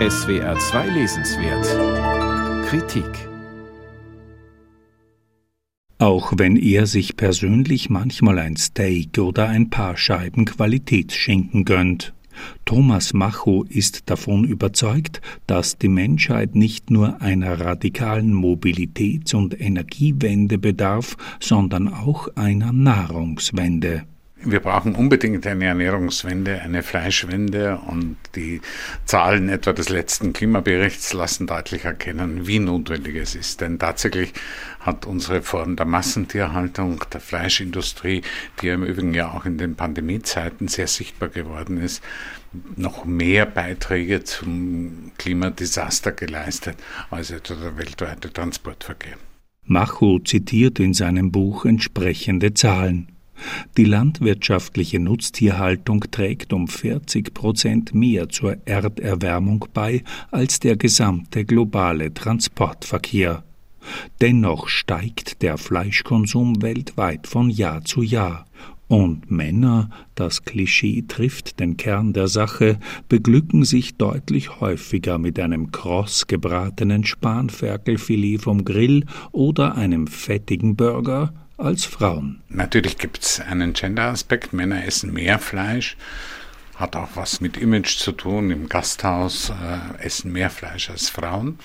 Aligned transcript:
SWR 0.00 0.58
2 0.58 0.88
Lesenswert 0.88 2.66
Kritik 2.66 3.06
Auch 5.98 6.32
wenn 6.36 6.56
er 6.56 6.88
sich 6.88 7.16
persönlich 7.16 7.90
manchmal 7.90 8.40
ein 8.40 8.56
Steak 8.56 9.16
oder 9.18 9.48
ein 9.48 9.70
paar 9.70 9.96
Scheiben 9.96 10.46
Qualitätsschinken 10.46 11.64
gönnt. 11.64 12.12
Thomas 12.64 13.14
Macho 13.14 13.62
ist 13.68 14.10
davon 14.10 14.42
überzeugt, 14.42 15.22
dass 15.46 15.78
die 15.78 15.86
Menschheit 15.86 16.56
nicht 16.56 16.90
nur 16.90 17.22
einer 17.22 17.60
radikalen 17.60 18.34
Mobilitäts- 18.34 19.36
und 19.36 19.60
Energiewende 19.60 20.58
bedarf, 20.58 21.16
sondern 21.38 21.86
auch 21.86 22.26
einer 22.34 22.72
Nahrungswende. 22.72 24.02
Wir 24.36 24.60
brauchen 24.60 24.94
unbedingt 24.96 25.46
eine 25.46 25.64
Ernährungswende, 25.64 26.60
eine 26.60 26.82
Fleischwende 26.82 27.78
und 27.86 28.16
die 28.34 28.60
Zahlen 29.04 29.48
etwa 29.48 29.72
des 29.72 29.88
letzten 29.88 30.32
Klimaberichts 30.32 31.12
lassen 31.12 31.46
deutlich 31.46 31.84
erkennen, 31.84 32.46
wie 32.46 32.58
notwendig 32.58 33.14
es 33.14 33.36
ist. 33.36 33.60
Denn 33.60 33.78
tatsächlich 33.78 34.34
hat 34.80 35.06
unsere 35.06 35.40
Form 35.40 35.76
der 35.76 35.86
Massentierhaltung, 35.86 37.04
der 37.12 37.20
Fleischindustrie, 37.20 38.22
die 38.60 38.68
im 38.68 38.82
Übrigen 38.82 39.14
ja 39.14 39.30
auch 39.32 39.46
in 39.46 39.56
den 39.56 39.76
Pandemiezeiten 39.76 40.66
sehr 40.68 40.88
sichtbar 40.88 41.28
geworden 41.28 41.78
ist, 41.78 42.02
noch 42.76 43.04
mehr 43.04 43.46
Beiträge 43.46 44.24
zum 44.24 45.12
Klimadesaster 45.16 46.12
geleistet 46.12 46.76
als 47.10 47.30
etwa 47.30 47.54
der 47.54 47.78
weltweite 47.78 48.32
Transportverkehr. 48.32 49.16
Macho 49.62 50.18
zitiert 50.18 50.80
in 50.80 50.92
seinem 50.92 51.32
Buch 51.32 51.64
entsprechende 51.64 52.52
Zahlen. 52.52 53.13
Die 53.76 53.84
landwirtschaftliche 53.84 55.00
Nutztierhaltung 55.00 56.04
trägt 56.10 56.52
um 56.52 56.68
40 56.68 57.34
Prozent 57.34 57.94
mehr 57.94 58.28
zur 58.28 58.56
Erderwärmung 58.66 59.66
bei 59.74 60.02
als 60.30 60.60
der 60.60 60.76
gesamte 60.76 61.44
globale 61.44 62.14
Transportverkehr. 62.14 63.42
Dennoch 64.20 64.68
steigt 64.68 65.42
der 65.42 65.58
Fleischkonsum 65.58 66.62
weltweit 66.62 67.26
von 67.26 67.50
Jahr 67.50 67.84
zu 67.84 68.02
Jahr. 68.02 68.46
Und 68.86 69.30
Männer, 69.30 69.90
das 70.14 70.44
Klischee 70.44 71.04
trifft 71.08 71.58
den 71.58 71.76
Kern 71.76 72.12
der 72.12 72.28
Sache, 72.28 72.78
beglücken 73.08 73.64
sich 73.64 73.96
deutlich 73.96 74.60
häufiger 74.60 75.18
mit 75.18 75.40
einem 75.40 75.72
kross 75.72 76.26
gebratenen 76.26 77.04
Spanferkelfilet 77.04 78.38
vom 78.38 78.64
Grill 78.64 79.06
oder 79.32 79.74
einem 79.74 80.06
fettigen 80.06 80.76
Burger 80.76 81.32
als 81.56 81.84
Frauen. 81.84 82.40
Natürlich 82.48 82.98
gibt 82.98 83.22
es 83.22 83.40
einen 83.40 83.72
Gender-Aspekt. 83.72 84.52
Männer 84.52 84.84
essen 84.84 85.12
mehr 85.12 85.38
Fleisch. 85.38 85.96
Hat 86.76 86.96
auch 86.96 87.10
was 87.14 87.40
mit 87.40 87.56
Image 87.56 87.98
zu 87.98 88.12
tun. 88.12 88.50
Im 88.50 88.68
Gasthaus 88.68 89.50
äh, 89.50 90.04
essen 90.04 90.32
mehr 90.32 90.50
Fleisch 90.50 90.90
als 90.90 91.08
Frauen. 91.08 91.58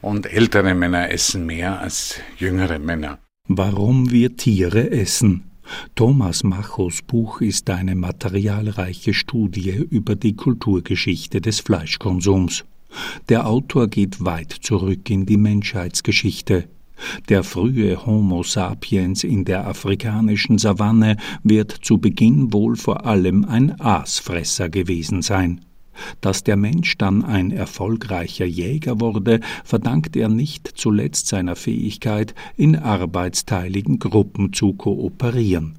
Und 0.00 0.26
ältere 0.26 0.74
Männer 0.74 1.10
essen 1.10 1.46
mehr 1.46 1.80
als 1.80 2.20
jüngere 2.38 2.78
Männer. 2.78 3.18
Warum 3.48 4.10
wir 4.10 4.36
Tiere 4.36 4.90
essen. 4.90 5.50
Thomas 5.94 6.44
Machos 6.44 7.02
Buch 7.02 7.40
ist 7.40 7.70
eine 7.70 7.94
materialreiche 7.94 9.14
Studie 9.14 9.70
über 9.70 10.14
die 10.14 10.36
Kulturgeschichte 10.36 11.40
des 11.40 11.60
Fleischkonsums. 11.60 12.64
Der 13.28 13.46
Autor 13.46 13.88
geht 13.88 14.24
weit 14.24 14.52
zurück 14.52 15.10
in 15.10 15.26
die 15.26 15.36
Menschheitsgeschichte. 15.36 16.68
Der 17.28 17.44
frühe 17.44 18.06
Homo 18.06 18.42
sapiens 18.42 19.24
in 19.24 19.44
der 19.44 19.66
afrikanischen 19.66 20.58
Savanne 20.58 21.16
wird 21.42 21.72
zu 21.72 21.98
Beginn 21.98 22.52
wohl 22.52 22.76
vor 22.76 23.06
allem 23.06 23.44
ein 23.44 23.80
Aasfresser 23.80 24.68
gewesen 24.68 25.22
sein. 25.22 25.60
Dass 26.20 26.42
der 26.42 26.56
Mensch 26.56 26.98
dann 26.98 27.24
ein 27.24 27.50
erfolgreicher 27.50 28.44
Jäger 28.44 29.00
wurde, 29.00 29.40
verdankt 29.64 30.16
er 30.16 30.28
nicht 30.28 30.72
zuletzt 30.74 31.28
seiner 31.28 31.56
Fähigkeit, 31.56 32.34
in 32.56 32.76
arbeitsteiligen 32.76 33.98
Gruppen 33.98 34.52
zu 34.52 34.72
kooperieren. 34.72 35.78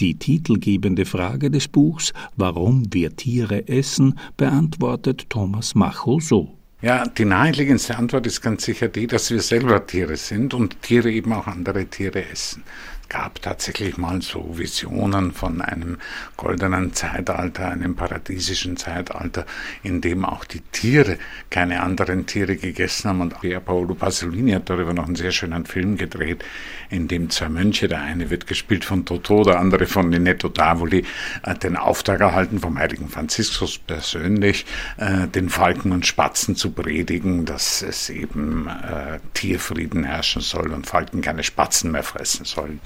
Die 0.00 0.14
titelgebende 0.14 1.04
Frage 1.04 1.50
des 1.50 1.68
Buchs 1.68 2.12
Warum 2.36 2.92
wir 2.92 3.16
Tiere 3.16 3.68
essen 3.68 4.18
beantwortet 4.36 5.26
Thomas 5.28 5.74
Macho 5.74 6.20
so 6.20 6.54
ja, 6.84 7.06
die 7.06 7.24
naheliegendste 7.24 7.96
Antwort 7.96 8.26
ist 8.26 8.42
ganz 8.42 8.64
sicher 8.64 8.88
die, 8.88 9.06
dass 9.06 9.30
wir 9.30 9.40
selber 9.40 9.86
Tiere 9.86 10.16
sind 10.16 10.52
und 10.52 10.82
Tiere 10.82 11.10
eben 11.10 11.32
auch 11.32 11.46
andere 11.46 11.86
Tiere 11.86 12.28
essen 12.30 12.62
gab 13.14 13.40
tatsächlich 13.40 13.96
mal 13.96 14.22
so 14.22 14.58
Visionen 14.58 15.30
von 15.30 15.60
einem 15.60 15.98
goldenen 16.36 16.94
Zeitalter, 16.94 17.68
einem 17.68 17.94
paradiesischen 17.94 18.76
Zeitalter, 18.76 19.46
in 19.84 20.00
dem 20.00 20.24
auch 20.24 20.44
die 20.44 20.62
Tiere 20.72 21.18
keine 21.48 21.80
anderen 21.80 22.26
Tiere 22.26 22.56
gegessen 22.56 23.10
haben. 23.10 23.20
Und 23.20 23.40
Pier 23.40 23.60
Paolo 23.60 23.94
Pasolini 23.94 24.50
hat 24.50 24.68
darüber 24.68 24.92
noch 24.94 25.06
einen 25.06 25.14
sehr 25.14 25.30
schönen 25.30 25.64
Film 25.64 25.96
gedreht, 25.96 26.44
in 26.90 27.06
dem 27.06 27.30
zwei 27.30 27.48
Mönche, 27.48 27.86
der 27.86 28.00
eine 28.02 28.30
wird 28.30 28.48
gespielt 28.48 28.84
von 28.84 29.04
Totò, 29.04 29.44
der 29.44 29.60
andere 29.60 29.86
von 29.86 30.08
Ninetto 30.08 30.48
Davoli, 30.48 31.04
äh, 31.44 31.54
den 31.54 31.76
Auftrag 31.76 32.20
erhalten 32.20 32.58
vom 32.58 32.76
heiligen 32.80 33.08
Franziskus 33.08 33.78
persönlich, 33.78 34.66
äh, 34.96 35.28
den 35.28 35.50
Falken 35.50 35.92
und 35.92 36.04
Spatzen 36.04 36.56
zu 36.56 36.72
predigen, 36.72 37.44
dass 37.44 37.80
es 37.82 38.10
eben 38.10 38.66
äh, 38.66 39.20
Tierfrieden 39.34 40.02
herrschen 40.02 40.42
soll 40.42 40.72
und 40.72 40.88
Falken 40.88 41.20
keine 41.20 41.44
Spatzen 41.44 41.92
mehr 41.92 42.02
fressen 42.02 42.44
sollen 42.44 42.80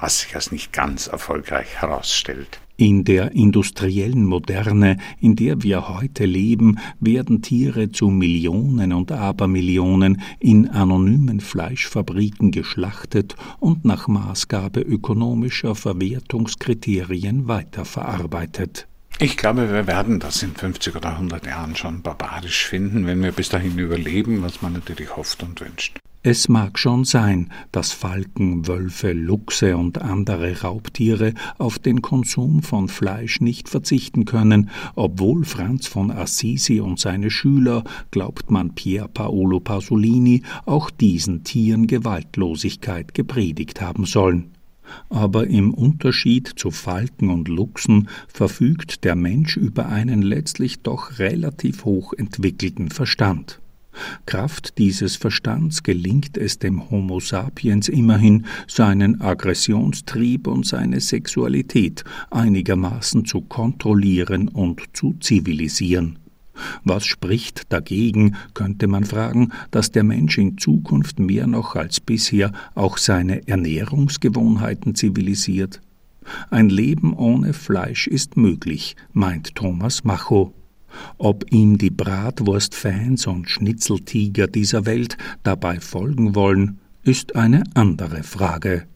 was 0.00 0.20
sich 0.20 0.34
als 0.34 0.52
nicht 0.52 0.72
ganz 0.72 1.06
erfolgreich 1.06 1.76
herausstellt. 1.80 2.60
In 2.76 3.04
der 3.04 3.32
industriellen 3.32 4.24
Moderne, 4.24 4.96
in 5.20 5.36
der 5.36 5.62
wir 5.62 5.88
heute 5.88 6.24
leben, 6.24 6.78
werden 6.98 7.40
Tiere 7.42 7.92
zu 7.92 8.08
Millionen 8.08 8.92
und 8.92 9.12
Abermillionen 9.12 10.20
in 10.40 10.68
anonymen 10.68 11.38
Fleischfabriken 11.40 12.50
geschlachtet 12.50 13.36
und 13.60 13.84
nach 13.84 14.08
Maßgabe 14.08 14.80
ökonomischer 14.80 15.74
Verwertungskriterien 15.74 17.46
weiterverarbeitet. 17.46 18.88
Ich 19.18 19.36
glaube, 19.36 19.70
wir 19.70 19.86
werden 19.86 20.18
das 20.18 20.42
in 20.42 20.54
50 20.54 20.96
oder 20.96 21.10
100 21.10 21.46
Jahren 21.46 21.76
schon 21.76 22.02
barbarisch 22.02 22.66
finden, 22.66 23.06
wenn 23.06 23.22
wir 23.22 23.30
bis 23.30 23.50
dahin 23.50 23.78
überleben, 23.78 24.42
was 24.42 24.62
man 24.62 24.72
natürlich 24.72 25.14
hofft 25.14 25.44
und 25.44 25.60
wünscht. 25.60 26.01
Es 26.24 26.48
mag 26.48 26.78
schon 26.78 27.04
sein, 27.04 27.50
dass 27.72 27.90
Falken, 27.90 28.68
Wölfe, 28.68 29.12
Luchse 29.12 29.76
und 29.76 30.00
andere 30.00 30.60
Raubtiere 30.60 31.34
auf 31.58 31.80
den 31.80 32.00
Konsum 32.00 32.62
von 32.62 32.86
Fleisch 32.86 33.40
nicht 33.40 33.68
verzichten 33.68 34.24
können, 34.24 34.70
obwohl 34.94 35.44
Franz 35.44 35.88
von 35.88 36.12
Assisi 36.12 36.78
und 36.78 37.00
seine 37.00 37.28
Schüler, 37.28 37.82
glaubt 38.12 38.52
man 38.52 38.76
Pier 38.76 39.08
Paolo 39.12 39.58
Pasolini, 39.58 40.42
auch 40.64 40.90
diesen 40.90 41.42
Tieren 41.42 41.88
Gewaltlosigkeit 41.88 43.14
gepredigt 43.14 43.80
haben 43.80 44.06
sollen. 44.06 44.52
Aber 45.08 45.48
im 45.48 45.74
Unterschied 45.74 46.46
zu 46.46 46.70
Falken 46.70 47.30
und 47.30 47.48
Luchsen 47.48 48.08
verfügt 48.28 49.02
der 49.02 49.16
Mensch 49.16 49.56
über 49.56 49.86
einen 49.86 50.22
letztlich 50.22 50.82
doch 50.82 51.18
relativ 51.18 51.84
hoch 51.84 52.12
entwickelten 52.12 52.90
Verstand. 52.90 53.61
Kraft 54.26 54.78
dieses 54.78 55.16
Verstands 55.16 55.82
gelingt 55.82 56.36
es 56.36 56.58
dem 56.58 56.90
Homo 56.90 57.20
sapiens 57.20 57.88
immerhin, 57.88 58.46
seinen 58.66 59.20
Aggressionstrieb 59.20 60.46
und 60.46 60.66
seine 60.66 61.00
Sexualität 61.00 62.04
einigermaßen 62.30 63.24
zu 63.24 63.42
kontrollieren 63.42 64.48
und 64.48 64.82
zu 64.92 65.14
zivilisieren. 65.20 66.18
Was 66.84 67.06
spricht 67.06 67.72
dagegen, 67.72 68.36
könnte 68.54 68.86
man 68.86 69.04
fragen, 69.04 69.52
dass 69.70 69.90
der 69.90 70.04
Mensch 70.04 70.38
in 70.38 70.58
Zukunft 70.58 71.18
mehr 71.18 71.46
noch 71.46 71.76
als 71.76 72.00
bisher 72.00 72.52
auch 72.74 72.98
seine 72.98 73.46
Ernährungsgewohnheiten 73.48 74.94
zivilisiert? 74.94 75.80
Ein 76.50 76.68
Leben 76.68 77.14
ohne 77.14 77.52
Fleisch 77.52 78.06
ist 78.06 78.36
möglich, 78.36 78.96
meint 79.12 79.54
Thomas 79.54 80.04
Macho. 80.04 80.54
Ob 81.18 81.50
ihm 81.52 81.78
die 81.78 81.90
Bratwurstfans 81.90 83.26
und 83.26 83.48
Schnitzeltiger 83.48 84.46
dieser 84.46 84.86
Welt 84.86 85.16
dabei 85.42 85.80
folgen 85.80 86.34
wollen, 86.34 86.78
ist 87.02 87.36
eine 87.36 87.64
andere 87.74 88.22
Frage. 88.22 88.86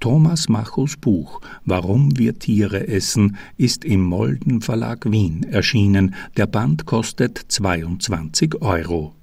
Thomas 0.00 0.48
Machos 0.48 0.96
Buch 0.96 1.40
Warum 1.64 2.18
wir 2.18 2.38
Tiere 2.38 2.88
essen 2.88 3.36
ist 3.56 3.84
im 3.84 4.02
Molden 4.02 4.60
Verlag 4.60 5.10
Wien 5.10 5.44
erschienen. 5.44 6.14
Der 6.36 6.46
Band 6.46 6.86
kostet 6.86 7.38
22 7.38 8.60
Euro. 8.62 9.14